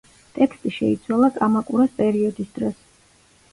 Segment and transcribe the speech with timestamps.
[0.37, 2.83] ტექსტი შეიცვალა კამაკურას პერიოდის დროს.